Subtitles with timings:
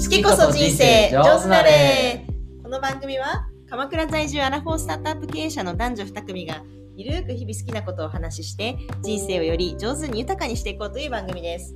[0.00, 2.24] 好きこそ人生上手なれ。
[2.62, 6.64] この番組は鎌倉在住アラフォースタートアップ経営者の男女2組が
[6.96, 11.74] ゆるく日々好きなことをお話しして人生をより上手に豊かにしていこうという番組です。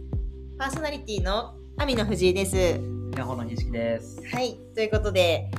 [0.59, 2.57] パーソナリティの網野藤井です。
[3.15, 4.23] ヤホの錦です。
[4.35, 4.59] はい。
[4.75, 5.51] ということで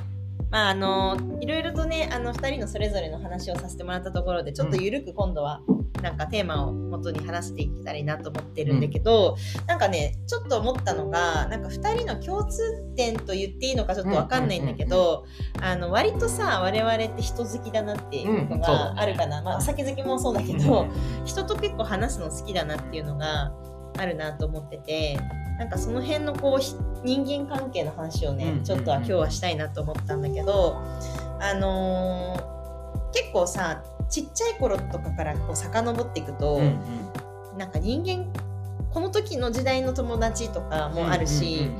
[0.50, 5.62] まああのいろいろとねあの2人のそれぞれの話をさせてもらったところでちょっとゆるく今度は
[6.06, 9.36] なんかテーマを元に話していけたらいいなと思ってるんだけど、
[9.66, 15.26] なんかねちょっと思ったのがなんか2人の共通点と言っていいのかちょっとわかんないんだけど、
[15.60, 20.86] あの割とさ我々って人好きだなっていうのがあるかな、まあお酒好きもそうだけど、
[21.24, 23.52] 人と結構話すの好きだなっていうのが
[23.98, 25.18] あるなと思ってて
[25.58, 28.64] なんかその辺のこうひ人間関係の話をね、うん。
[28.64, 30.76] ちょっとは今日はしたいなと思ったんだけど、
[31.40, 32.56] あのー
[33.12, 36.78] 結構さちっちゃい頃とかからこう遡っていくと、うん
[37.56, 38.30] なんか人間
[38.92, 41.70] この時の時代の友達とかもあるし、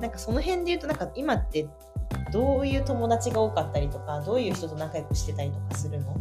[0.00, 1.68] なんかその辺で言うとなんか今って
[2.32, 6.16] どういう友達が多かったりとかどういう人と仲良くしてたりとかするの？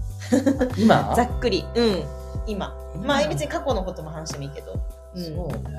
[0.78, 1.12] 今？
[1.16, 1.66] ざっくり。
[1.76, 2.04] うん。
[2.48, 2.76] 今。
[3.06, 4.80] まあ今別に過去のことも話してもいいけど、
[5.16, 5.36] うん、そう
[5.70, 5.78] ね。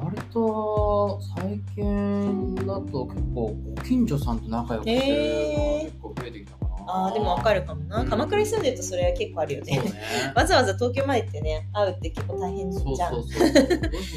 [0.00, 6.57] 割と最近だと結構ご近所さんと仲良くしてるのが結構増えてきた。
[6.90, 8.08] あーでもわかるかもな、うん。
[8.08, 9.78] 鎌倉に住んでるとそれは結構あるよね。
[9.78, 9.92] ね。
[10.34, 12.84] わざわざ東京まで行ってね会うって結構大変じゃん。
[12.84, 13.58] そうそうそう。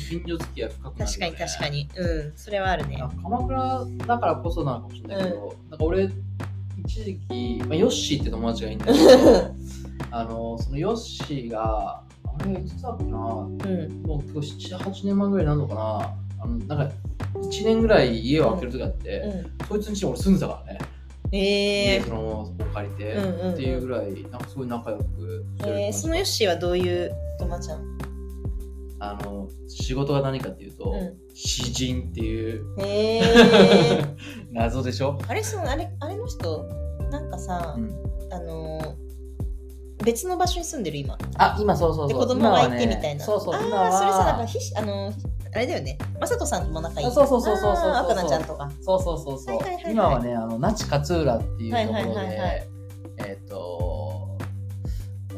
[0.10, 1.06] 近所付き合い深くなるよね。
[1.06, 1.90] 確かに確かに。
[1.98, 3.04] うんそれはあるね。
[3.22, 6.10] 鎌倉だからこそなのかもしれないけど、なんか俺
[6.86, 8.98] 一時期、まあ、ヨッシーって友達がいいんだけど
[10.10, 13.80] あのそのヨッシーがあれいつだっけなもうん。
[14.08, 16.16] う78年前ぐらいになるのかな。
[16.44, 16.96] あのなんか
[17.36, 19.68] 1年ぐらい家を空ける時あって、うん。
[19.68, 20.80] そいつんちに俺住んでたからね、
[21.32, 22.06] えー。
[22.06, 25.04] そのそこ借りて、うんうんっていうぐらいなんかすごい仲良く
[25.58, 27.84] してるえーそのヨッシーはどういう友達なの
[29.04, 34.16] あの仕事が何かっていうと、うん詩人っていうへえ
[34.52, 36.66] 謎でしょ、あれそのあれあれの人
[37.10, 37.90] なんかさ、うん
[38.34, 38.98] あの
[40.04, 45.14] 別の場所に住んでる今あ今そうそうそうで子供がいてみたいな、そうそうあ今はそれさなんかひしあの
[45.54, 45.98] あれだよね。
[46.20, 48.72] まさとさんとも仲いいあそうそうそうそうそうあー赤菜ちゃんとか。
[48.82, 52.70] そうそうそうそう、はいはい今はねあの那智勝浦っていうところで、
[53.18, 54.38] えっ、と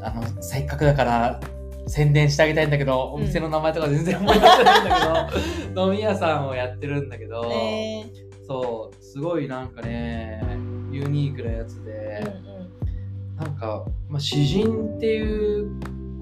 [0.01, 1.39] あのせっかくだから
[1.87, 5.31] 宣伝してあげたいんだけど、お店の名前とか全然思い出せないんだ
[5.73, 8.05] けど 飲み屋さんをやってるんだけど、え
[8.47, 10.41] そうすごいなんかね
[10.93, 12.73] ユニークなやつーで、うんうん。
[13.37, 15.71] なんか、まあ、詩人っていう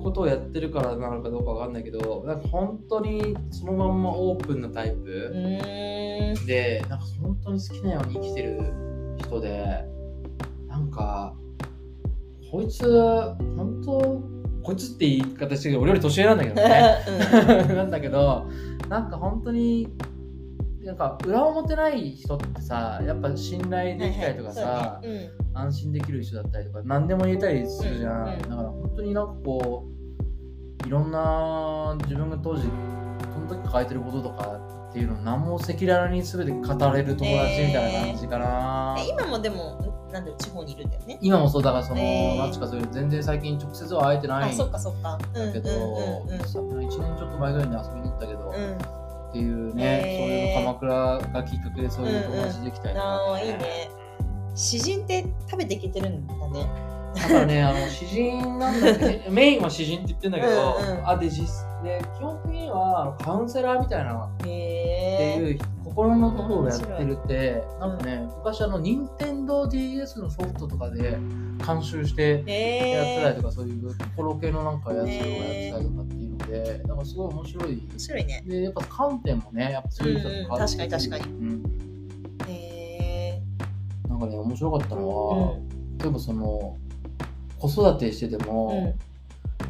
[0.02, 5.32] ことをやってるからなのかどうかわかんないけどなんか本当にそのまんまオープンなタイプ、
[6.46, 8.74] でなんか本当に好きなように生きてる
[9.20, 9.86] 人で
[10.68, 11.34] なんか
[12.52, 14.22] こいつ本当
[14.64, 17.66] こいつって言い方してるけど俺より年上なんだけどね。
[17.76, 18.46] なんだけど
[18.90, 19.88] なんか本当に
[20.84, 25.06] なんか裏表ない人ってさやっぱ信頼できたりとかさ、はいはい。
[25.06, 25.32] そうね。
[25.54, 28.40] 安心できる人だったりとか何でも言えたりするじゃん、うんうん。
[28.42, 29.91] だから本当になんかこう
[30.86, 32.64] いろんな自分が当時
[33.34, 34.60] その時抱えてることとか
[34.90, 41.18] っていうのを何も赤裸々に全て語れる友達みたいな感じかな、うんえ今もでもなんで地方にいるんだよね。
[41.22, 42.38] 今もそうだからその、えー。
[42.38, 45.18] なんつうかそういう全然最近直接は会えてないんあそっだかそっか。
[45.34, 46.32] うんけど、うんうん。
[46.32, 49.32] うんさ1年ちょっと前ぐらいに遊びに行ったけど、っうん。
[49.32, 50.18] ていうね、えー。
[50.18, 50.80] そういうの鎌
[51.22, 53.90] 倉がきっかけでそういう友達できたりとか、ああいいね。
[54.54, 61.10] 詩人って食べていけてるんだねだからね、あの詩人なんだけど、メインは詩人って言ってんだけど、うんうん。
[61.10, 61.48] あで実
[61.84, 71.18] で基本的にはカウンセラーみたいなっていう、心のところをやってるって、なんかね、昔あの任天堂 d s のソフトとかで
[71.66, 77.88] 監修してへやってたりえとか、そういう心系のなんかやつをやってたりとかっていうので、だからすごい面白い。
[77.90, 78.44] 面白いね。
[78.48, 80.90] で、やっぱ観点もね、やっぱそういう人と変わってくるう。
[80.90, 81.64] んうん確かに確かうん。
[84.08, 85.98] なんかね、面白かったのうは、ん。
[85.98, 86.78] 例えばその、
[87.62, 88.96] 子育てしてても、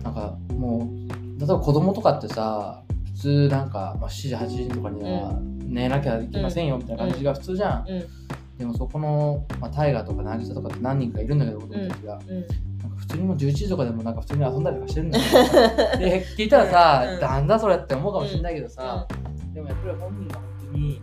[0.04, 2.82] なんかもう例えば子供とかってさ
[3.14, 8.58] 普通なんか、まあ、7時8時とかには寝なきゃいけませんよみたいな感じが普通じゃん、うん。
[8.58, 12.40] でもそこの、まあ、大河とか渚とかって何人かいるんだけど子供たちが、うん。
[12.80, 15.24] なんか普通にもう11時とかでもなんか普通に遊んだりとかしてるんだよ。
[16.00, 17.20] で聞いたらさ、うん。
[17.20, 19.08] なんだそれって思うかもしれないけどさ、
[19.54, 21.02] でもやっぱり本人が本当に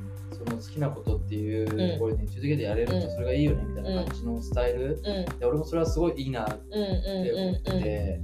[0.61, 3.03] 好きなことっていうところに続けてやれるとうん。
[3.11, 5.39] それがいいよねみたいな感じのスタイル、うん。
[5.39, 8.21] で俺もそれはすごいいいなって思って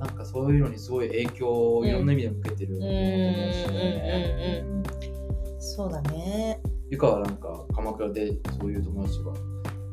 [0.00, 2.76] なんかそういうのにすごい影響をいろんな意味で受けてる
[5.58, 6.60] そうだね。
[6.90, 9.32] ゆかはなんか鎌倉でそういう友達が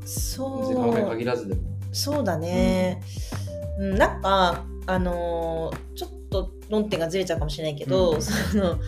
[0.06, 1.62] そ全然鎌倉にう限らずでも。
[1.92, 2.24] そう。
[2.24, 3.02] だね、
[3.80, 8.22] うん、なんかあのーちょっと論点がずれちゃうかもしれないけど、うん。
[8.22, 8.80] その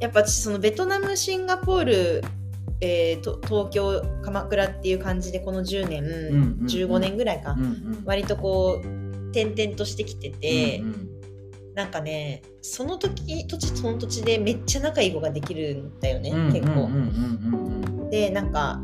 [0.00, 2.22] やっぱ私そのベトナムシンガポール、
[2.80, 6.66] えーと東京鎌倉っていう感じでこの10年、んうんうん。
[6.66, 8.02] 15年ぐらいか、うんうん。
[8.04, 11.10] 割とこう転々としてきてて、うんうん
[11.74, 18.10] なんかねその時土地その土地でめっちゃ仲いい子ができるんだよね、うん結構。
[18.10, 18.80] でなんか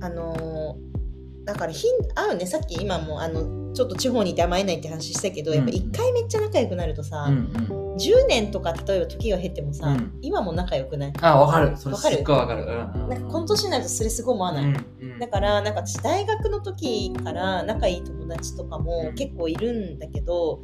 [0.00, 7.36] あのーだからひん合うねさっき今もあのちょっと地方にいて甘えないって話したけどやっぱ一回めっちゃ仲良くなるとさ、うん
[7.70, 7.96] うん。
[7.96, 10.18] 10年とか例えば時が経ってもさ、うん。
[10.22, 11.12] 今も仲良くない？
[11.20, 11.68] あわかる。
[11.68, 12.24] わかる？
[12.24, 12.66] わかる。
[12.66, 12.84] な
[13.18, 14.74] んかこの年になるとそれすごい思わない、
[15.20, 20.62] だからなんか私大学の時から仲いい友達とかも結構いるんだけど、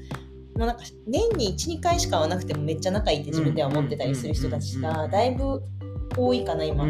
[0.56, 5.62] もうなんか年に12回しか会わなくてもめっちゃ仲いいって自分では思ってたりする人たちがだいぶ
[6.17, 6.85] 多いかな今、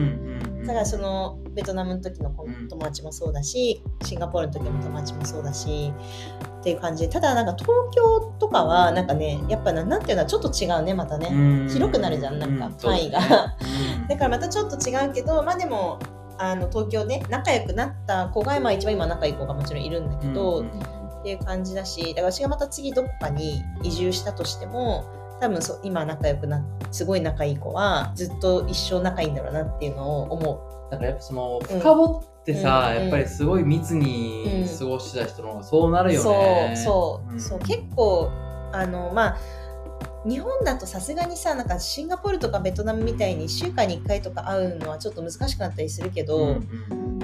[0.63, 2.31] だからそのベトナムの時の
[2.69, 5.93] 友達もそうだしシンガポールの時の友達もそうだし
[6.61, 11.69] っていう感じでただなんか東京とかはなんかねやっぱななんていうのはちょっと違うねまたね、うん。
[11.69, 13.21] 広くなるじゃんなんかう範囲が。
[14.09, 15.99] だからまたちょっと違うけどまあでも
[16.39, 20.65] あの東京で仲良くなった子が、まあ、一番今仲いい子がもちろんいるんだけど、
[21.21, 25.05] っていう感じだしだから私がまた次どこかに移住したとしても
[25.43, 32.05] 多分そ今仲良くなすごい仲いい子はずっと一生仲いいんだろうなっていうのを思だからやっぱその深掘
[32.41, 33.03] ってさ、うん。
[33.03, 34.79] やっぱりすごい密にうん。
[34.79, 36.75] 過ごしてた人の方がそうなるう、よね。
[36.77, 37.59] そうそう、んそう。
[37.59, 38.31] 結構
[38.73, 39.37] あのまあ
[40.25, 46.49] 日本だとさすがにさなんかシンガポールとかベトナムみたいに1週間に1回とか会うのはちょっと難しくなったりするけど、うん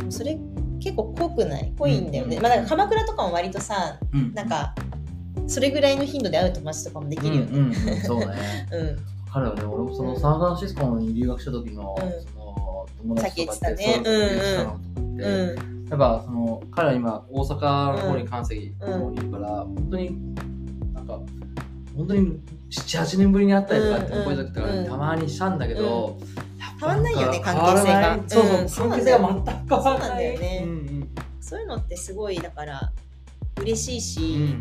[0.03, 0.37] うんそれ
[0.81, 1.73] 結構濃くない？
[1.77, 4.33] 濃いんだよね、うんまあだから鎌倉とかも割とさうん。
[4.35, 4.75] なんか
[5.49, 7.49] それぐらいの頻度で会う友達とかもできるよね。
[7.51, 7.73] うんうんうん
[8.03, 8.27] そうね。
[8.71, 8.95] うん、わ
[9.33, 9.63] かるよね。
[9.65, 12.11] 俺もそのサンフランシスコに留学した時の、うん。
[12.23, 13.95] その友達とかさってたね。
[13.95, 15.89] そう言ってたのとかって、うん。
[15.89, 20.35] やっぱその彼は今大阪の方に関西の方にいるから、本当に
[20.93, 21.21] なんか
[21.97, 22.41] 本当に
[22.71, 24.19] 78年ぶりに会ったりとかってうん。
[24.19, 24.87] うん声かけたからうん。
[24.87, 26.19] たまにしたんだけど、
[26.79, 28.19] 変わんないよねか関係性が。
[28.27, 28.91] そうそう、うん。
[28.91, 30.01] 関係性が全く変わらない。
[30.01, 30.61] そうなんだよね。
[30.63, 31.09] うんうん。
[31.41, 32.93] そういうのってすごいだから
[33.61, 34.21] 嬉しいし、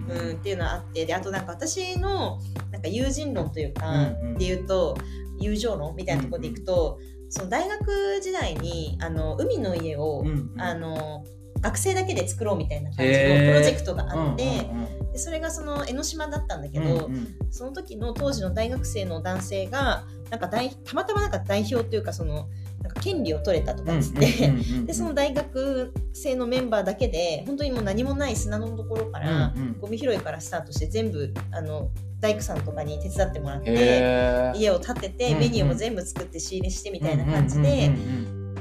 [0.10, 0.30] うん。
[0.30, 2.40] うんっていうのはあってであとなんか私の
[2.72, 4.38] なんか友人論というか、うんうん。
[4.38, 4.98] で言うと
[5.40, 7.00] 友情論みたいなところでいくと、
[7.30, 10.62] その大学時代にあの海の家を、うんうん。
[10.62, 11.24] あの
[11.60, 17.36] 学生だけで作ろうみたいな感じのプロジェクトがあって、うんうんでそれがその江ノ島だったんだけうんど、うんうん。
[17.50, 22.48] その時の当時の大学生の男性がなんか代たまたまなんか代表というかその
[23.00, 24.52] 権利を取れたとかっつって、
[24.86, 29.78] でその大学生のメンバーだけで本当にもう何もない砂のところから、うんうん。
[29.80, 31.90] ゴミ拾いからスタートして全部あの
[32.20, 37.92] 大工さんとかに手伝ってもらって家を建てて、メニューも全部作って仕入れしてみたいな感じで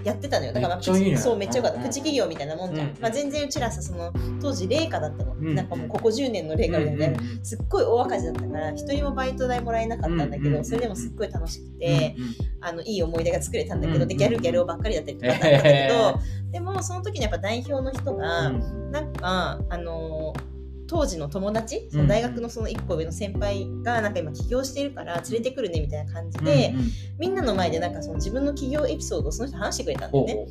[0.06, 0.52] やってたのよ。
[0.52, 1.16] だからまあめっちゃいいね。
[1.16, 3.02] そうめっちゃよかった、うんうんプチ企業みたいなもんじゃん、うんうん。
[3.02, 7.44] まあ、全然うちらさその当時零下だったの、んなんかもうここ10年の零下みたいな、うんうんうん。
[7.44, 12.14] すっごい大赤字だったから一人もバイト代もらえなかったんだけど、それでもすっごい楽しくて、
[12.60, 16.20] あのいい思い出が作れたんだけど、うんでギャルギャルばっかりだったりとかだったんだけど、
[16.52, 18.90] でもその時にやっぱ代表の人が、うん。
[18.92, 20.55] なんかあのー
[20.86, 26.90] 当時の友達その大学のその1個上の先輩がなんか今起業しているから連れてくるねみたいな感じで、うんうん。
[27.18, 30.46] みんなの前でなんかその自分の起業エピソードをその人話してくれたんだよね。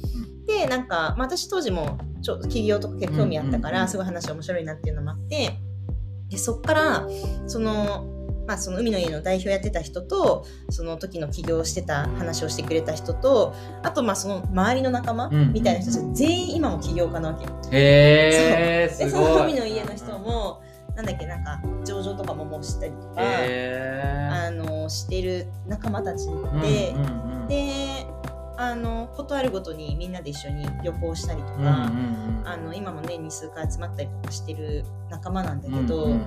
[0.46, 5.60] でなんか、まあ、私当時もちょっと起業とか結構興味あったから、すごい話面白いなっていうのもあって
[6.30, 7.08] でそっから
[7.48, 8.06] その,、
[8.48, 17.52] まあ、その海の家の代表やってた人とその時の起業してた話をしてくれた人とあとまあその周りの仲間みたいな人たちが全員今も起業家なわけよ。
[17.72, 19.30] へえですそごい。
[19.30, 20.62] の海の家の人も
[20.96, 27.48] なんだっけなんか上場とかももう知ったりとか、へあのしてる仲間たちーで、うんうんうん。
[27.48, 28.08] で
[28.58, 31.74] あのことあるごとにみんなで一緒に旅行したりとか、うんうん
[32.40, 32.48] うん。
[32.48, 36.26] あの今も年に数回集まったりとかしてる仲間なんだけど、うんうん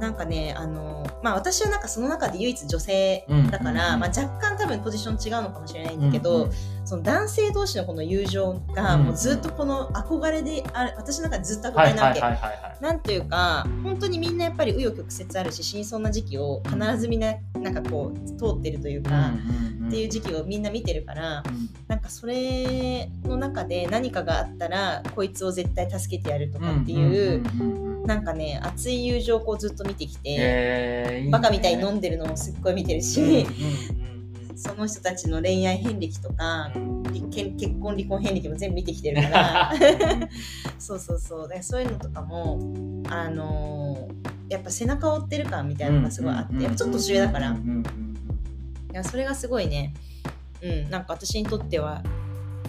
[0.00, 6.52] なんかねあの、まあ、私はなんかその中で唯一女性だから、うんまあ、若干多分ポジション違うのかもしれないんだけど、うんうん
[6.86, 9.02] その男性同士のこの友情がうん。
[9.06, 12.20] もうずっとこの憧れである私の中でずっと憧れなわけ。
[12.20, 12.38] はい
[12.80, 19.32] なんていうか本当にみんなやっぱり紆余曲折あるし死にそうな時期を必ずみんななんかこう通ってるというか、
[19.86, 21.42] っていう時期をみんな見てるから
[21.88, 33.46] なんかそれの中で何かがあったらこいつを絶対助けてやるとかっていう,、なんかね熱い友情をこうずっと見てきて、バカみたいに飲んでるのもすっごい見てるし、
[34.56, 39.72] その人たちの恋愛遍歴とか離結結婚離婚遍歴も全部見てきてるから。
[40.78, 41.48] そうそうそう。
[41.62, 42.58] そういうのとかも
[43.08, 47.56] あのーやっぱ背中を追ってる感みたいなのがすごいあって、やっぱちょっと年上だから、い
[48.92, 49.92] やそれがすごいね
[50.62, 52.02] うんなんか私にとっては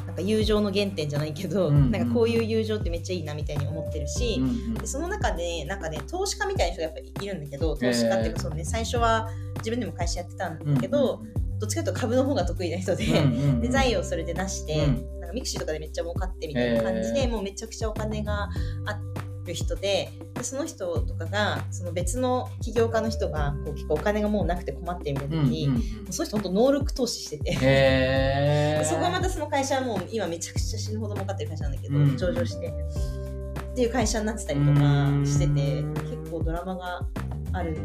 [0.08, 4.42] なんか友情の原点じゃないけど、うんうんなんかこういう友情ってめっちゃいいなみたいに思ってるし、
[4.80, 11.22] でその中でなんかね投資家みたいな人がやっぱりいるんだけど投資家っていうかそう、ね、最初は自分でも会社やってたんだけど、
[11.60, 13.62] どっちかというと株の方が得意な人で、うんうんうん。
[13.62, 15.20] で財をそれで出して、うん。
[15.20, 19.00] なんか mixi とかでめっちゃ儲かってみたいな感じで、もうめちゃくちゃお金があ
[19.48, 28.84] る人ででその人とかがその別の起業家の人がこう結構お金がもうなくて困ってるみた時に、うんうんその人本当能力投資してて。
[28.86, 34.80] そこはまたその会社はもう今めちゃくちゃ死ぬほど儲かってる会社なんだけど、うん上場してっていう会社になってたりとか
[35.26, 35.94] しててうん。
[35.94, 37.06] 結構ドラマが
[37.54, 37.76] ある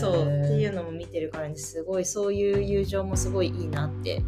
[0.00, 4.22] そうっていうのも見てるからねすごいそういう友情もすごいいいなって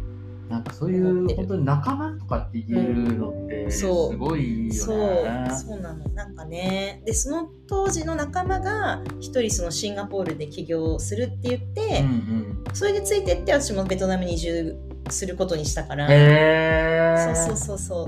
[0.49, 5.47] なんかそういう本当に仲間とかって言えるのってすごいいいよそうね。
[5.51, 7.01] そうなのなんかね。
[7.05, 14.77] でその当時の仲間が一人そのシンガポールで起業するって言って、うんそれでついてって私もベトナムに移住
[15.09, 16.07] することにしたから、
[17.17, 18.05] そうそうそうそう。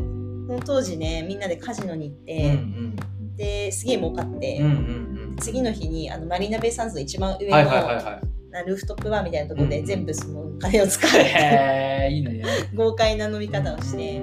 [0.47, 2.95] その当時ねみんなでカジノに行って、うん。
[3.35, 11.21] ですげえ儲かって、うんうんうん次の日にあのマリーナベイサンズの一番上の、はいはいはいはなルーフトップバーみたいなところでうん全部そのお金を使い。
[11.21, 11.23] う。
[11.23, 12.43] へえいいね。
[12.75, 14.21] 豪快な飲み方をして、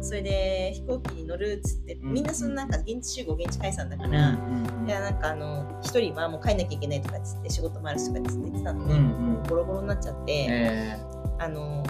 [0.00, 4.88] それで飛行機に乗るっつってうんみんなそのなんか現地集合現地解散だかうんら、うん。
[4.88, 10.96] いやなんかあの一人はもう帰んなきゃいけないとかっつって仕事もあるしとかっつって言ってたのに、うボロボロになっちゃって、え
[11.38, 11.84] あの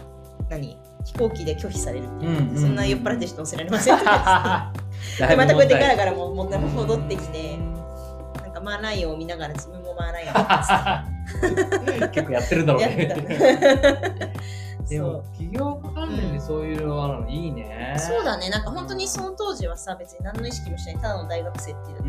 [0.50, 0.76] 何？
[1.04, 5.24] 飛行機で拒否されるっていう、うんうんそんな酔っ払ってる人乗せられませんとかっつって。
[5.24, 7.56] ー でまたこうやってガラガラも戻ってきて
[8.66, 13.06] マーライオンを見ながら自分もマーライオンだ 結構やってるんだろうね。
[14.80, 14.86] た。
[14.88, 17.96] でも企業関連でそういうのあるのいいね。
[17.96, 18.50] そうだね。
[18.50, 20.94] なんか本当にその当時はさ別に何の意識もしない。
[20.96, 22.02] ただの大学生っていう。
[22.02, 22.08] う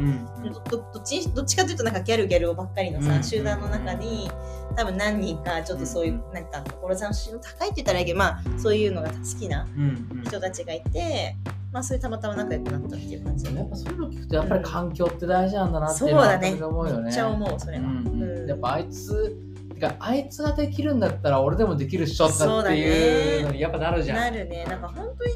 [0.50, 0.54] ん。
[0.54, 4.30] どどどっちどっちかというとなんかギャルギャルばっかりのさ、うん集団の中に
[4.76, 10.24] 多分何人かちょっとそういうなんか志の高いって言ったらいいけどまあそういうのが好きなうんうん。
[10.26, 11.36] 人たちがいて
[11.72, 16.54] まあそれたまたま仲良くなったっていう感じだやっねぱそういうの聞くとやっぱり環境って大事なんだなってそいうだね。
[16.54, 17.04] うよね。
[17.04, 18.24] めっちゃ思うそれは、うんうん。
[18.42, 18.50] うん。
[18.50, 19.36] やっぱあいつ
[19.74, 22.44] てかあいつができるんだったら俺でもできるっしょって
[22.76, 24.18] いうのにやっぱなるじゃん。
[24.18, 24.66] なるね。
[24.66, 25.34] なんか本当に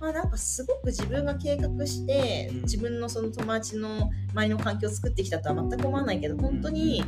[0.00, 2.62] まあなんかすごく自分が計画してうん。
[2.62, 7.04] 自分のその友達の周りの環境を作ってきたとは全く思わないけど本当に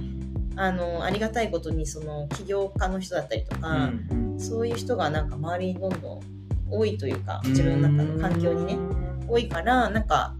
[0.57, 4.35] あのありがたいことにその起業家の人だったりとうか、ん。
[4.39, 6.21] そういう人がなんか周りにどんどん
[6.73, 8.79] 多いというか自分の中の環境にね
[9.29, 10.35] 多いからなんか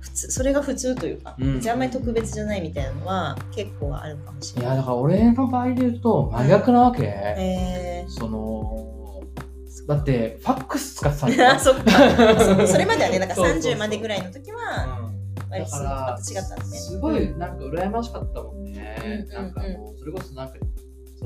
[0.00, 4.70] 普通それが普通というか、うん別にあんまり特別じゃないみたいなのは結構あるかもしいれない。
[4.72, 7.02] やだから俺の場合で言うと真逆なわけ。
[7.04, 9.22] えその
[9.88, 11.58] だってファックス使ってたんー、 だ。
[11.58, 11.90] そっか
[12.66, 15.10] そ それまではねなんかそうそうそう30までぐらいの時は
[15.50, 16.78] だから違ったんですね。
[16.78, 19.26] すごいなんか羨ましかったもんね。
[19.30, 20.77] うんなんかもうそれこそなんかそ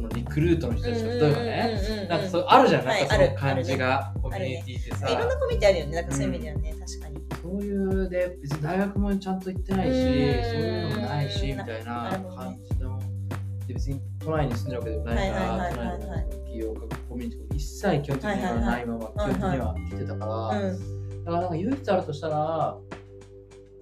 [0.02, 2.06] のリクルートの人たちが例えばね。
[2.09, 7.23] なんかそうあるじゃん、はいなんかその感じが、コミュニティってさ、いろんなコミュニティあるよねなんかそういう意味ではね、確かに。
[7.42, 13.00] そういうで別に大学もちゃんと行ってないし、そういうのもないしみたいな感じの、
[13.66, 20.62] で別に都内に住んでるわけでもないから、都内の企業家コミュニティも一切基本的にはないまま基本的には来てたから、
[21.25, 22.76] だからなんか唯一あるとしたら、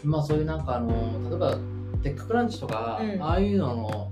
[0.05, 1.57] まあそういうなんかあの例えば
[2.03, 4.10] テッククランチとか、ああいうののの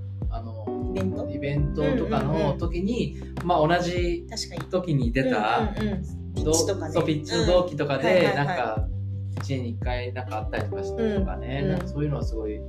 [0.99, 1.31] ベント？
[1.31, 2.43] イベントとかうんうんうん。
[2.43, 4.27] の時に、まあ同じ。
[4.71, 6.03] 時に出た、うんうんうん。
[6.35, 6.95] ピッチとかね。
[6.95, 8.09] そうピッチの同期とかで、うん。
[8.09, 8.47] はいはいはい。
[8.47, 8.89] なんか
[9.41, 11.71] 1年に1回なんかあったりとかしたりとかね、うん。
[11.71, 12.61] なんかそういうのはすごい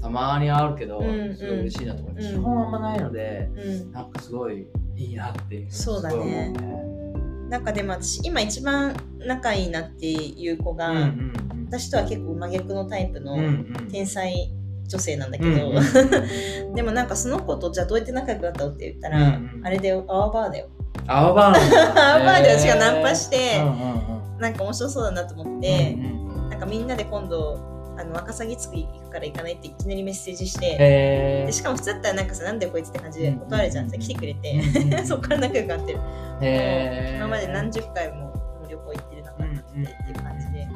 [0.00, 1.36] たまにあるけど、うんうん。
[1.36, 3.92] すごい嬉しいなと思う、うん基本あんまないのでうん。
[3.92, 4.66] なんかすごい
[4.96, 6.14] いいなっていうそうだね
[6.56, 11.32] すごい思うなんかでも私今一番仲いいなっていう子が、うんうん
[11.68, 13.48] 私とは結構真逆のタイプのうんうんう
[13.86, 13.88] ん。
[13.90, 14.52] 天才
[14.86, 16.74] 女性なんだけうんど、うん。
[16.74, 19.66] でもなんかその子とじゃあどうやって仲良くなったのって言ったら、うんうん。
[19.66, 20.66] あれでアワーバーだよ。
[21.06, 22.12] 青バーなんだ。
[22.12, 24.40] アワーバーで私がナンパしてうんうんうん。
[24.40, 27.58] なんか面白そうだなと思って、うんうんなんかみんなで今度
[27.98, 35.04] あのワカサギつく行くから行かないっていきなりメッセージして、へでしかも普通だったらなんかさなんでこいつって感じで断るじゃん、うん来てくれて、うん。
[35.06, 36.02] そっから仲良くなってる、ー
[36.42, 37.16] へー。
[37.16, 38.32] 今まで何十回も
[38.68, 40.68] 旅行行ってる仲になっててっていう感じで、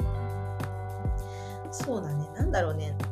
[1.71, 2.25] そうだね。
[2.35, 2.93] なんだろうね。
[2.99, 3.07] な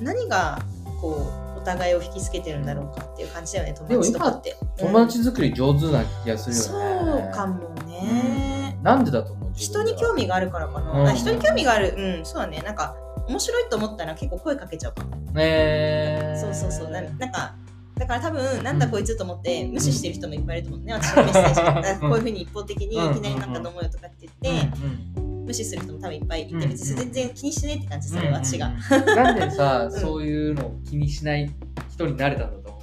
[0.00, 0.58] 何が
[1.00, 4.56] こうお互いを引きつけてるんだろうかっていう感じだよね友達とかって。
[4.78, 11.08] 友達作り上手な気がするよね、そうかもね、なんでだと思う人に興味があるからかな、うん。
[11.08, 11.94] あ人に興味がある。
[11.96, 12.62] うんそうだね。
[12.64, 12.96] なんか
[13.28, 16.90] 面白いと思ったら結構声かけちゃうかも、えー、そうそうそう。
[16.90, 17.54] ななんか
[17.96, 20.94] だから多分なんだこいつと思って無視してる人もいっぱいいると思うね。
[21.02, 22.00] 私のメッセージ。
[22.00, 25.17] こういうふうに一方的にいきなりなんか飲もうよとかって言って、うん。
[25.17, 25.17] うん
[25.48, 28.74] 無視する人も多分いっぱいいて、うん別に全然気にしてねって感じそれは私が、うん
[29.08, 29.16] うん。
[29.16, 29.90] なんでさ、 ん。
[29.92, 31.50] そういうのを気にしない
[31.90, 32.82] 人になれたんだと思う。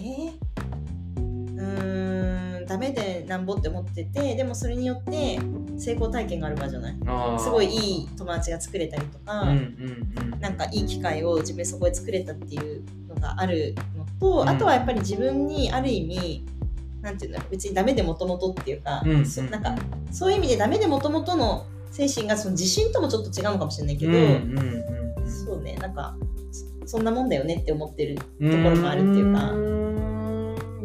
[0.00, 5.38] えー、うーんダメでなんぼって思っててでもそれによって
[5.78, 6.94] 成功体験があるからじゃない？
[7.40, 10.40] すごいいい友達が作れたりとか、うんうんうん。
[10.40, 14.48] なんかいい機会を自分そこで作れたっていうのがあるのと、うん。
[14.48, 16.44] あとはやっぱり自分にある意味
[17.00, 19.74] なんていうんだろう別にダメでもともとっていうか、うんそなんか
[20.10, 24.84] そういう意味でダメでもともとの精神がその自信ともちょっと違うのかもしれないけど、うんうん
[25.28, 26.16] そうねなんか
[26.84, 29.40] そそんなもんだよねって思ってるうんところもあるっていうか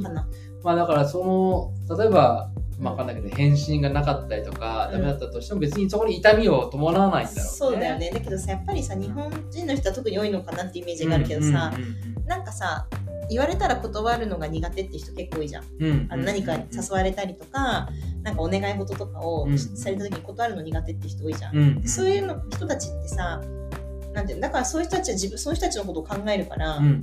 [0.03, 0.27] かな。
[0.63, 4.99] まあだからその例えばまあわかんないけど返信がなかったりとか、うん。
[4.99, 7.51] ダメだったとしても別にそこに痛みを伴わないんだろうね。
[7.51, 8.11] そうだよね。
[8.11, 12.25] だけどさやっぱりさ日本人の人は特に多いのかなってイメージがあるけどさ、うんうん。
[12.25, 12.87] なんかさ
[13.29, 15.63] 言われたら断るのが苦手って人結構多いじゃん。
[16.09, 17.89] あの何かに誘われたりとか、
[18.23, 19.57] なんかお願い事とかをうん。
[19.57, 21.55] された時に断るの苦手って人多いじゃん。
[21.55, 21.77] うん。
[21.77, 21.87] うん。
[21.87, 23.41] そういうの人たちってさ、
[24.13, 26.85] なんていうのだからそういう人たちは自分その人たちのことを考えるから、うん。
[26.85, 27.01] うん。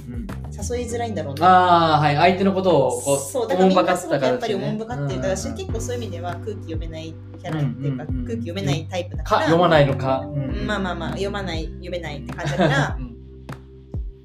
[0.53, 1.45] 誘いづらいんだろうね。
[1.45, 2.17] ああはい。
[2.17, 5.09] 相手のことをこうそうだからみんなすごくやっぱりおもんばかってる。
[5.17, 5.55] だから私うん。
[5.57, 10.21] 結構そういう意味では空気読めないキャラっていうか、空気読めないタイプだか、から読まないのか。
[10.27, 10.67] うん。
[10.67, 13.10] まあまあまあ読まない読めないって感じだから うん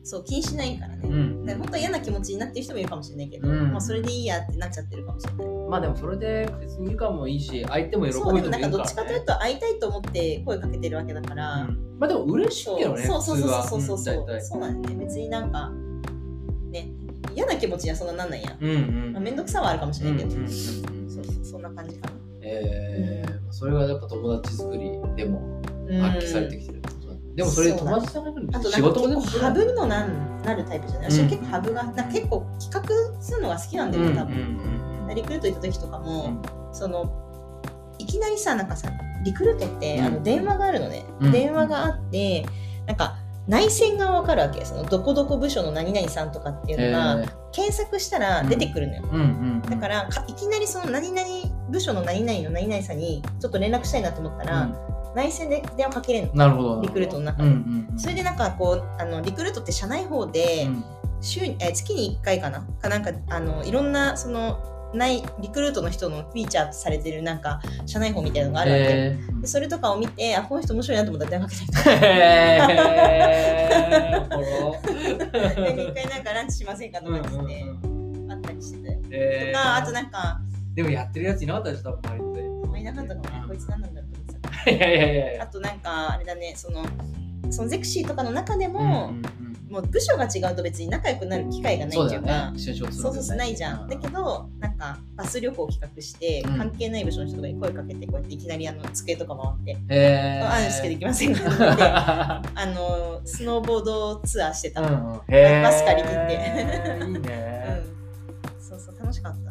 [0.05, 1.00] そう気にしないからね。
[1.03, 1.45] うん。
[1.57, 3.71] 本当は嫌な気持ちになってる人もいるかもしれないけど、うん。
[3.71, 5.47] まあ、それでいいやってなっちゃってるかもしれない。
[5.67, 11.97] まあでもそれで別に言うかもいいし相手も喜ぶ人そうでもなんかどっちかというと会いたいと思って声かけてるわけだから、うん。
[11.97, 14.41] まあでも嬉しいけどねそうそうそうそうそう普通はそう、ん大体。
[14.45, 15.05] そうなんだよね。
[15.05, 15.71] 別になんか
[16.69, 16.89] ね
[17.33, 19.13] 嫌な気持ちにはそんななんないやん、うんうん。
[19.13, 20.50] まあ、めんどくさはあるかもしれないけど、うんうんうん
[21.09, 22.13] そうそうそんな感じかな。
[22.41, 26.01] えーそれがやっぱ友達作りでもうん。
[26.01, 26.77] 発揮されてきてる。
[26.77, 26.94] ってことだね
[27.35, 31.11] でもそれ友達じゃなくてあとなんか仕事も結構ハブにもなんなるタイプじゃない？
[31.11, 34.57] 私は結構ハブがな結構企画するのが好きなんだよね多分、
[35.05, 37.11] 分リクルート行った時とかも、その
[37.99, 38.89] いきなりさなんかさ
[39.23, 40.05] リクルートって、うん。
[40.05, 41.31] あの電話があるのね、うん。
[41.31, 42.45] 電話があって
[42.85, 51.27] なんか内線が分かるわけそのどこどこ部署の何々さんとかっていうのが、検索したら出てくるのよ、うんうんだからかいきなりその何々
[51.69, 54.67] 部署の何々の何々さんにちょっと連絡したいなと思ったら、
[55.15, 56.34] 内線で電話かけれるの。
[56.34, 56.81] なるほど。
[56.81, 58.00] リクルートの中うで、んうん。
[58.00, 60.67] それでなんかこうあのリクルートって社内法で、
[61.22, 62.62] 週にえ月に1回かな？
[62.81, 64.60] かなんかあのいろんなその
[64.93, 71.87] ないリクルートの人のフィーチャーされてるなんか社内法みたいなのがあるわけ、えでそれとかを見てあこの人面白いなと思ったら電話かけたり
[74.24, 74.39] とか
[75.74, 77.66] で一回なんかランチしませんかとかですね、
[78.29, 79.00] あったりしてたよ。
[79.11, 79.57] えー。
[79.57, 80.39] とかあとなんか
[80.75, 83.44] でもやってるやついなかったでしょ多分周りであいなかったかもね。
[83.48, 84.04] こいつ何なんだろう
[84.68, 85.44] いやいやいやいや。
[85.44, 86.85] あとなんかあれだねその
[87.50, 92.53] そのゼクシーとかの中でも、うんうんもう部署が違うと別に仲良くなる機会がないっていうか。
[92.55, 92.72] そ
[93.09, 93.87] うそうそうないじゃん。
[93.87, 96.57] だけど、なんかバス旅行を企画して、うん。
[96.57, 104.81] 関係ない部署の人とかに声かけて、こうやっていきなりあの机とか回って、あるんですけど行きませんかって あの、スノーボードツアーしてた。
[104.81, 104.89] うん。
[104.89, 107.05] バス借り切って。
[107.05, 107.81] いいね。
[108.61, 109.45] そうそう、楽しかった。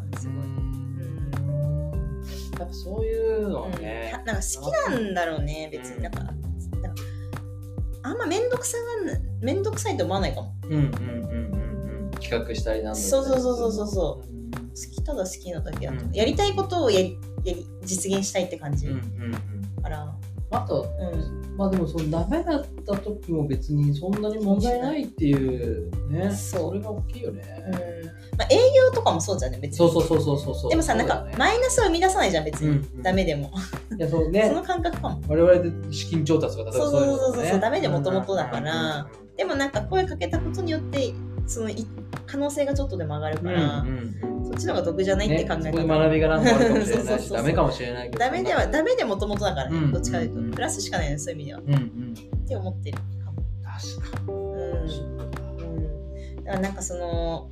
[2.75, 3.73] そういうのうん。
[3.73, 6.03] なんか好きなんだろうね、別に。
[6.03, 6.21] なんか。
[6.21, 7.03] なんか
[8.03, 10.55] あんま面倒くさがん面倒くさいと思わないかも。
[10.65, 12.11] うんうんうんうんうん。
[12.21, 14.33] 企画したりなんうそうそうそうそうそう。
[14.33, 14.53] ん。
[14.53, 16.13] 好きただ好きなだけやと、うん。
[16.13, 18.89] やりたいことをやりやり実現したいって感じ。
[18.89, 19.35] うんうん
[19.77, 19.83] うん。
[19.83, 20.15] から、
[20.57, 21.57] あとうん。
[21.57, 26.31] まあでもそのダメだった時も別にそんなに問題ないっていうね。
[26.35, 26.75] そう。
[26.75, 27.73] れが大きいよね、うん。
[28.37, 29.77] まあ、営業とかもそうじゃんね別に。
[29.79, 30.71] そうそうそうそうそうそう。
[30.71, 33.03] でもさなんかマイナスを生み出さないじゃん別に、うんうん。
[33.03, 33.53] ダメでも、
[33.97, 35.23] いやそうそねの感覚かも。
[35.29, 38.97] 我々で資金調達とか例えばそうそうそういのとかねそうダメで元々だから。
[38.97, 41.13] うんうんうんでもなんか声かけたことによって
[41.49, 41.87] そのい
[42.25, 44.15] 可能性がちょっとでも上がるうんから、うんうん。
[44.21, 48.19] そっちの方が得じってね考え方、学びがなんかあるかもしれないし ダメかもしれないけど。
[48.19, 51.61] ダメではダメでもともとだからね、うんどっちかというと、うんプラスしかないねそういう意味では。
[51.61, 52.15] うんうん。
[52.15, 53.43] って思ってるかも。
[53.65, 57.49] 確かうん、にうん、だからなんかその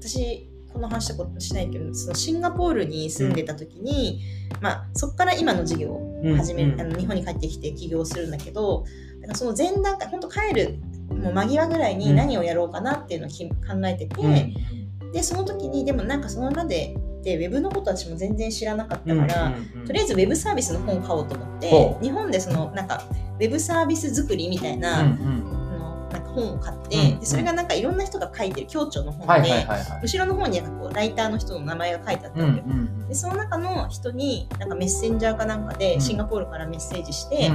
[0.00, 4.20] 私この話したことしないけどそのシンガポールに住んでた時に、
[4.60, 6.80] まあ、そこから今の授業を始める、うん。
[6.80, 8.84] あの日本に帰ってきて起業するんだけど
[9.20, 10.78] だからその前段階本当帰る
[11.14, 14.81] もう間際ぐらいに何をやろうかなっていうのをき考えてて、うん
[15.12, 22.04] でその時にでもなんかそのまででウェブのこと私も全然知らなかったうんから、うんうんとりあえずウェブサービスの本を買おうと思ってほう。
[22.04, 23.04] 日本でそのなんか
[23.38, 25.12] ウェブサービス作りみたいな、うんう
[25.58, 25.61] ん
[26.34, 29.66] 本を買って、うんでそれがなんかいろんな人が書いてる協調の本で、
[30.02, 33.08] 後ろの方になんかこうライターの人の名前が書いてあったうんわけよ、うん。
[33.08, 35.78] でその中の人になんかメッセンジャーかなんかうん。
[35.78, 37.50] でシンガポールからメッセージして、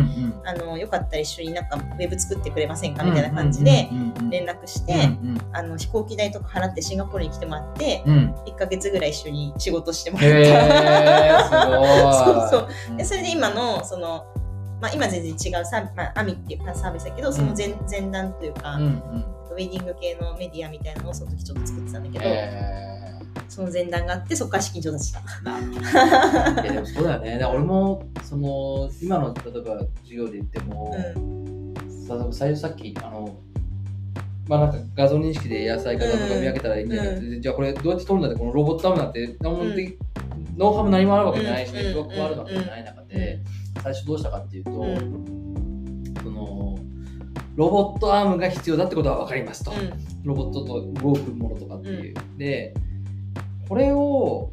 [0.45, 3.89] あのよかったら一緒になんかウェブ作ってくれませんかみたいな感じで
[4.29, 8.17] 連絡して、うんあの飛行機代とか払ってシンガポールに来てもらって、うん。
[8.17, 11.49] うん1ヶ月ぐらい一緒に仕事してもらへった。
[12.49, 12.97] そうそう。
[12.97, 14.25] でそれで今のその、
[14.81, 19.37] まあ、今全然違うサー,、まあ、アミっていうサービスだけどその前,、前段というか、うんうん。
[19.57, 22.97] ウェディング系のメディアみたいなのをその時ちょっと作ってたんだけど、へ
[23.49, 26.61] その前段があってそこから資金調達した。
[26.61, 27.43] でもそうだよね。
[27.43, 31.73] 俺もその今の例えば授業で言っても、うん。
[31.73, 33.39] 例えば最初さっきあの
[34.47, 39.97] まあなんか画像認識で野菜かなんとか見分けたらいいんじゃないかって、じゃあこれどうやって撮るんだってこのロボットアームなんて何もで、
[40.55, 41.75] ノウハウも何もあるわけじゃないし、うん。
[41.75, 43.39] ネットワークもあるわけじゃない中で、
[43.81, 46.13] 最初どうしたかっていうと、うん。
[46.23, 46.77] その
[47.55, 49.71] ロボットアームが必要だってことは分かりますと、
[50.23, 52.73] ロボットと動くものとかっていう、で
[53.67, 54.51] これを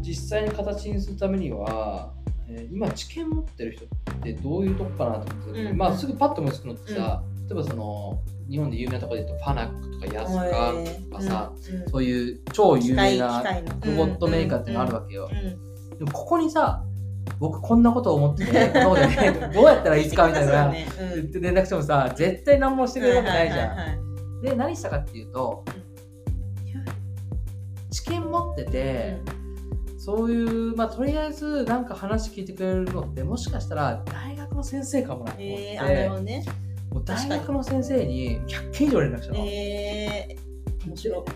[0.00, 2.12] 実際に形にするためには、
[2.48, 3.88] えー今知見持ってる人っ
[4.22, 5.76] てどういうとこかなと思って、うん。
[5.76, 10.72] まあすぐパッと思いつくのってさ、例えばその日本で有名なところで言うとファナックとかヤスカ
[11.10, 11.52] とかさ、
[11.90, 13.42] そういう超有名な
[13.84, 15.30] ロボットメーカーってのあるわけよ。
[15.98, 16.84] でもここにさ
[17.38, 20.72] 僕こんなことを思ってて、そうだよね どうやったらいいですかみたいな
[21.14, 24.42] 言って連絡してもさ絶対何もしてくれるわけないじゃん。
[24.42, 25.64] で何したかっていうと、
[27.90, 29.16] 知見持ってて、
[29.98, 36.44] そういうまあとりあえずなんか話聞いてくれるのってもしかしたら大学の先生かもなと思って、えー、ね。
[36.90, 39.44] もう大学の先生に100件以上連絡したの。
[39.44, 40.37] えー。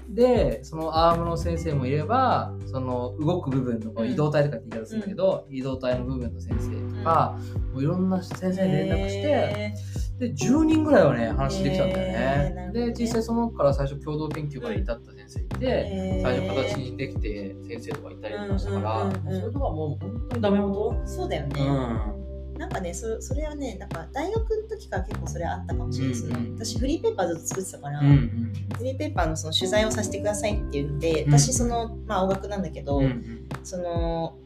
[0.08, 7.38] でそのアームの先生もいればその動く部分の移動体とかって言い方するんだけど、移動体の部分の先生とか、
[7.72, 9.74] もういろんな先生に連絡して、え
[10.18, 12.70] で10人ぐらいはね話できたんだよね。
[12.72, 16.22] で実際その子から最初共同研究から至った先生いて、えー。
[16.22, 19.40] 最初形にできて先生とかいたりとかしたから、うんうんうんうん。
[19.40, 21.60] それとかもう本当にダメ元、そうだよね。
[21.60, 22.21] うん
[22.62, 26.36] なんかねそ、それはね、なんか大学の時から結構それあったかもしれないですね。
[26.38, 31.32] うんうん私、フリーペーパーずっと作ってたから、うんうんフリーペーパーのその取材をさせてくださいって言って、うん。
[31.32, 33.48] 私、その、まあ、青学なんだけど、うんうん。
[33.64, 34.38] その、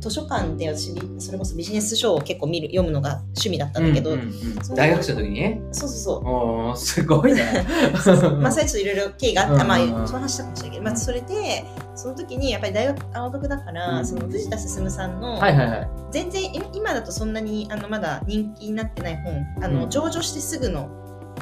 [0.00, 4.74] 図書館で私、それこそビジネス書を結構見る読むのが趣味だったんだけど、うんうんうん。
[4.76, 5.60] 大学生の時に？
[5.72, 6.28] そうそうそう。
[6.28, 7.66] おーすごいね。
[8.40, 10.00] まあ、最初いろいろ経緯があった、まあ、うんうん。
[10.02, 11.64] うんその話したかもしれないけど、まあ、それで、
[11.94, 14.06] その時にやっぱり大学、青学だから、うん。
[14.06, 15.88] その藤田進さんの、はいはいはい。
[16.12, 19.90] 全然い今だとそんなにあのまだ人気になってない本あの、うん。
[19.90, 20.88] 上場してすぐの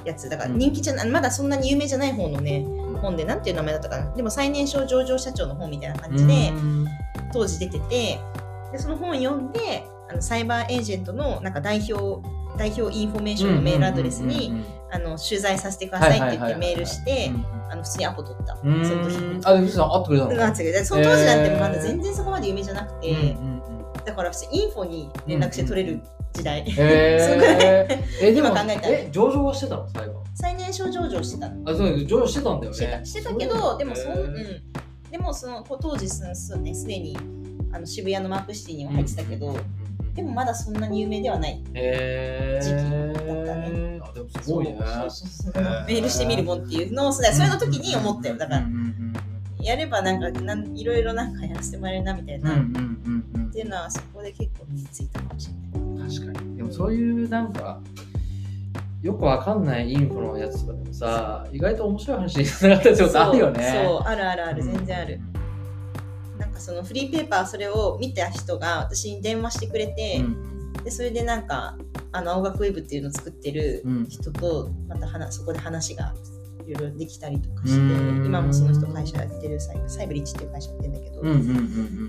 [0.05, 0.29] やつ。
[0.29, 0.59] だからうん。
[0.59, 2.65] 人気じゃない、まだそんなに有名じゃない方のね
[3.03, 4.11] 本でなんていう名前だったかな。
[4.15, 6.87] でも最年少上場社長の本みたいな感じでうん
[7.37, 8.19] 当時出てて
[8.73, 17.31] でその本読んであのサイバーエージェントのなんか代表代表インフォメーションのメールアドレスにあの取材させてくださいって言ってメールして
[17.69, 18.59] あの普通にアポ取った。
[18.63, 18.85] うん。
[18.87, 23.57] その時あ、で、藤田さん会ってくれたのなんですけどその当時なんてまだ全然そこまで有名じゃなくて、うんうん
[24.07, 26.01] だから普通インフォに連絡して取れる
[26.33, 28.23] 時代、うんへー。
[28.23, 28.89] え、今考えたら。
[28.89, 30.23] え、上場はしてたの最後？
[30.35, 31.69] 最年少上場してたの。
[31.69, 32.77] あ、そう、上場してたんだよね。
[32.77, 33.05] してた。
[33.05, 34.63] してたけどでもそん、うん、
[35.17, 37.17] でもその当時そのそうねすでに
[37.73, 39.57] あの渋谷のマークシティには入ってたけど、
[40.15, 44.01] でもまだそんなに有名ではない時期だったね。
[44.03, 44.75] あ、でもすごいね。
[44.75, 48.37] メールしてみるもんっていうのをそれそれの時に思ったよ。
[48.37, 49.13] だからうんうん
[49.59, 53.51] やればなんかなんいろいろなんかやらせてもらえるなみたいな、うんうんっうんうん。
[53.51, 56.11] ていうのはそこで結構身についたかもしれない。
[56.11, 56.57] 確かに。
[56.59, 57.81] でもそういうなんか、
[59.07, 63.85] よくわかんないインフォのやつとかでもさ、意外と面白い話につながったりとあるよね。
[63.87, 65.21] そうあるあるある全然ある、
[66.39, 70.73] なんかそのフリーペーパーそれを見た人が私に電話してくれて、うん。
[70.85, 71.77] でそれでなんか
[72.13, 74.07] あの青学ウェブっていうのを作ってるうん。
[74.09, 76.15] 人とまた話そこで話が
[76.67, 78.27] いろいろできたりとかしてうん。
[78.27, 81.51] 今もその人会社やってるサイサイブリッチっていう会社やってるんだけど、うんうんうんう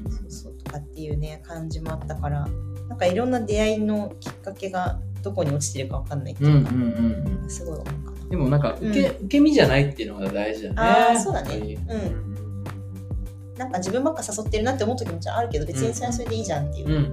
[0.09, 0.11] ん。
[0.11, 2.47] そうそうとかっていうね感じもあったから
[2.89, 4.99] なんかいろんな出会いのきっかけが
[5.29, 7.49] どこに落ちてるかわかんないってうんうんいうんうん。
[7.49, 7.79] すごい。
[8.29, 10.75] でもなんか受け,、受け身じゃないっていうのが大事だね。
[10.77, 11.77] あーそうだね。
[11.89, 12.27] うん。
[13.57, 17.09] なんか自分ばっか誘ってるなって思う時もあるけど別にそれはそれでいいじゃんっていう、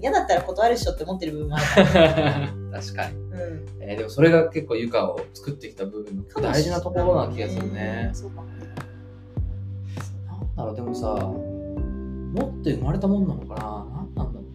[0.00, 8.08] 嫌だったら断るっしょって思ってる部分もあるから、確かに、うん、えーでもそれが結構ゆかを作ってきた部分の大事なところな気がするね。
[8.14, 8.40] そうか。
[8.40, 8.54] もな
[10.54, 11.08] んだろうでもさ
[12.32, 13.86] 持って生まれたもんなのかな？
[14.14, 14.42] 何なんだろう。
[14.42, 14.47] ね。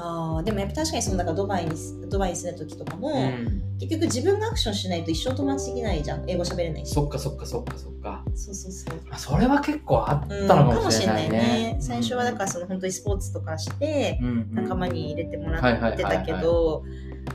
[0.00, 1.72] あーでもやっぱ確かにそのなんかドバイに
[2.08, 3.62] ドバイに住んだ時とかも、うん。
[3.78, 6.28] 結局自分がアクションしないと一生友達できないじゃん。
[6.28, 6.92] 英語喋れないし。
[6.92, 8.24] そっかそっかそっかそっか。
[8.34, 8.94] そうそうそう。
[9.10, 11.76] あそれは結構あっうんたのかもしれないね。
[11.80, 16.84] 最初はだからその本当にスポーツとかしてうんうん仲間に入れてもらってたけど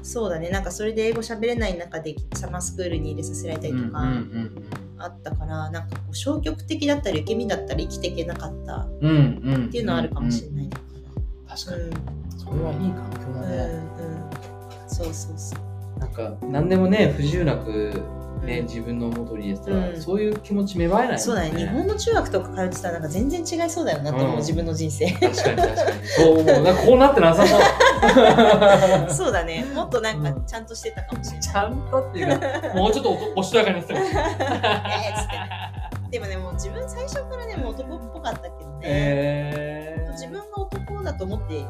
[0.01, 0.49] そうだね。
[0.49, 4.63] なんかそれで英語喋れない中でサマースクールに入れさせられたりとかうんうん
[4.99, 10.69] あったから、なんかこう消極的だったり受け身だったり生きていけなかったうんうんうんっていうのはあるかもしれない。
[10.69, 10.79] か
[11.47, 11.91] 確かに。
[11.91, 11.97] ら。
[12.53, 13.55] それはいい環境うん、だね。
[13.55, 15.55] うん、うん、そうそうそ
[15.97, 15.99] う。
[15.99, 18.01] なんか何でもね不自由なく
[18.43, 18.65] ね、うん。
[18.65, 20.01] 自分の元に入れてたら、うん。
[20.01, 24.37] そういう気持ち芽生えないもんそうだね、日本の中学とか通ってたらなんか全然違いそうだよなと思う、うん。
[24.37, 25.09] 自分の人生。
[25.11, 26.07] 確かに確かに。
[26.07, 26.45] そう思う。
[26.45, 29.09] なんかこうなってなさそう。
[29.25, 31.41] そうだね、もっとなんかちゃんとしてたかもしれない。
[31.41, 33.93] ちゃんとっていうかもうちょっとおおしとやかになって。
[33.93, 33.99] た
[36.13, 41.65] でもね、もう自分最初からね、もう男っぽかったけどね、えー、自分が男だと思って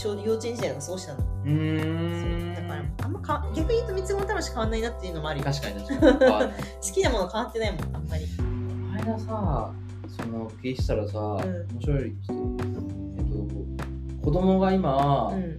[0.00, 1.18] ちょうど幼稚園時代とか過ごしたの。
[1.44, 5.44] うーんそうだからあんまか逆に言うと三つ子の魂変わんないなっていうのもあるよ。
[5.44, 6.52] 確かに確かに
[6.88, 8.24] 好きなもの変わってないもん、あんまり。
[8.24, 9.72] この間さ
[10.08, 15.56] その聞いてたらさ、ん面白い人えっと子供が今、うん。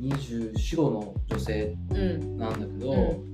[0.00, 2.38] 24の女性うん。
[2.38, 3.32] なんだけど、うん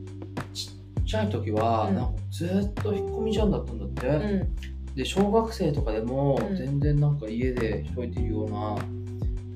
[0.53, 4.95] ちっちゃい時は、うんなんかずっと引っ込みじゃんだったんだって、うん。
[4.97, 8.77] で小学生とかでもうん全然なんか家で一人でいるような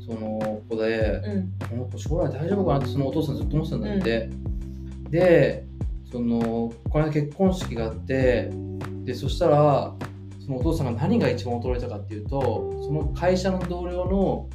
[0.07, 1.53] その子で、うん。
[1.69, 4.31] この子将来大丈夫かなってそのお父さんずっと思ってたんだって、
[5.11, 5.65] で
[6.11, 8.51] そのこの間結婚式があって
[9.05, 9.95] でそしたら
[10.45, 14.49] そのお父さんが何が一番驚いたかっていうとその会社の同僚の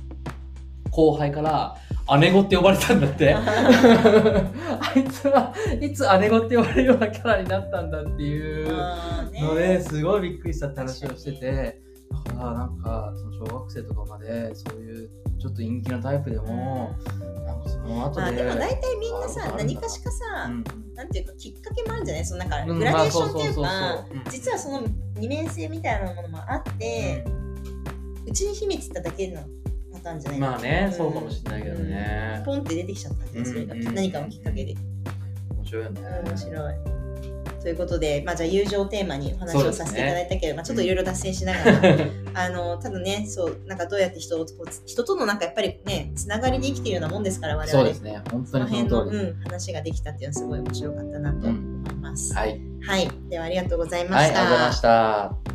[0.91, 1.77] 後輩から
[2.19, 3.35] 姉子って呼ばれたんだって。
[3.35, 8.67] あいつはいつ姉子って呼ばれるようなキャラになったんだっていう。
[9.33, 11.81] のですごいびっくりしたって話をしてて。
[12.25, 16.95] だからなんかその小学生とかまでそういうちょっと陰気なタイプでも、
[17.45, 20.63] なんかその後で、まあでも大体みんなさ何かしかさ、うん。
[20.95, 22.25] なんていうかきっかけもあるんじゃない？
[22.25, 24.81] そのなんかうんグラデーションっていうか実はその
[25.15, 27.23] 二面性みたいなものもあって、
[28.25, 29.41] うちに秘めてただけの
[29.93, 30.91] パターンじゃないまあね、ん。
[30.91, 33.75] そうかもしれないけどね、ポンって出てきちゃったんですそれが。
[33.91, 34.75] 何かのきっかけで。
[35.55, 36.96] 面白いよね、面白い
[37.67, 41.97] ということで、まあ、じゃあ友情をテーマにお話をさせていただいたけど、まあ、ちょっといろいろ脱線しながら、
[42.33, 44.45] あのただねそうなんかどうやって人を
[44.85, 47.69] 人とのなんかやっぱりねつながりで生きてるようなもんですから我々。
[47.69, 48.21] そうですね。
[48.31, 52.33] 本当にそ辺の、のうん、話ができたっていうのはすごい面白かったなと思います。
[52.33, 54.39] はい、はい、ではありがとうございまはい、あした。
[54.39, 55.46] りがとうございました